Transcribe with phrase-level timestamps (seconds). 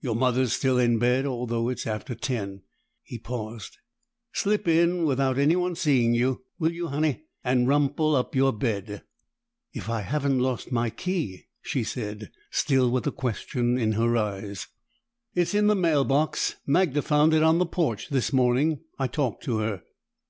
[0.00, 2.62] Your mother's still in bed, although it's after ten."
[3.02, 3.76] He paused.
[4.32, 7.24] "Slip in without anyone seeing you, will you, Honey?
[7.44, 9.02] And rumple up your bed."
[9.74, 14.66] "If I haven't lost my key," she said, still with the question in her eyes.
[15.34, 16.54] "It's in the mail box.
[16.66, 18.80] Magda found it on the porch this morning.
[18.98, 19.82] I talked to her."